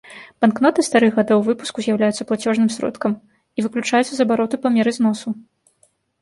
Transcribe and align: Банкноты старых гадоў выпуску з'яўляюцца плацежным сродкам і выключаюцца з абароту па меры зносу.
Банкноты 0.43 0.85
старых 0.87 1.11
гадоў 1.17 1.43
выпуску 1.47 1.83
з'яўляюцца 1.87 2.27
плацежным 2.31 2.69
сродкам 2.77 3.11
і 3.21 3.59
выключаюцца 3.67 4.03
з 4.15 4.21
абароту 4.27 4.55
па 4.65 4.73
меры 4.79 4.91
зносу. 4.99 5.29